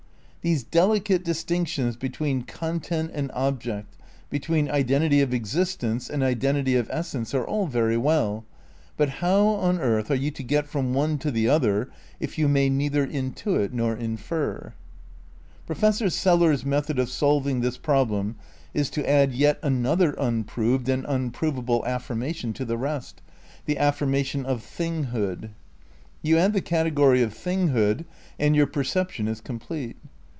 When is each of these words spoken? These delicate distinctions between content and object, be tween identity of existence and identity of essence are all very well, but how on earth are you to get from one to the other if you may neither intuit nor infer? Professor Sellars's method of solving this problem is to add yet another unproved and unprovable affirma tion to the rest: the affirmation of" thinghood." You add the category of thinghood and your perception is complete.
These 0.43 0.63
delicate 0.63 1.23
distinctions 1.23 1.95
between 1.95 2.41
content 2.45 3.11
and 3.13 3.29
object, 3.31 3.95
be 4.31 4.39
tween 4.39 4.71
identity 4.71 5.21
of 5.21 5.35
existence 5.35 6.09
and 6.09 6.23
identity 6.23 6.75
of 6.75 6.89
essence 6.89 7.35
are 7.35 7.45
all 7.45 7.67
very 7.67 7.95
well, 7.95 8.43
but 8.97 9.07
how 9.21 9.45
on 9.49 9.77
earth 9.79 10.09
are 10.09 10.15
you 10.15 10.31
to 10.31 10.41
get 10.41 10.65
from 10.65 10.95
one 10.95 11.19
to 11.19 11.29
the 11.29 11.47
other 11.47 11.91
if 12.19 12.39
you 12.39 12.47
may 12.47 12.71
neither 12.71 13.05
intuit 13.05 13.71
nor 13.71 13.95
infer? 13.95 14.73
Professor 15.67 16.09
Sellars's 16.09 16.65
method 16.65 16.97
of 16.97 17.07
solving 17.11 17.61
this 17.61 17.77
problem 17.77 18.35
is 18.73 18.89
to 18.89 19.07
add 19.07 19.33
yet 19.33 19.59
another 19.61 20.13
unproved 20.13 20.89
and 20.89 21.05
unprovable 21.05 21.83
affirma 21.83 22.33
tion 22.33 22.51
to 22.53 22.65
the 22.65 22.77
rest: 22.79 23.21
the 23.65 23.77
affirmation 23.77 24.47
of" 24.47 24.63
thinghood." 24.63 25.51
You 26.23 26.39
add 26.39 26.53
the 26.53 26.61
category 26.61 27.21
of 27.21 27.31
thinghood 27.31 28.05
and 28.39 28.55
your 28.55 28.65
perception 28.65 29.27
is 29.27 29.39
complete. 29.39 29.97